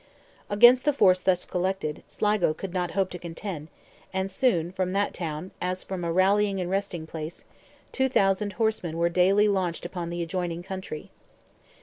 [0.49, 3.67] Against the force thus collected, Sligo could not hope to contend,
[4.11, 7.45] and soon, from that town, as from a rallying and resting place,
[7.91, 11.11] 2,000 horsemen were daily launched upon the adjoining country.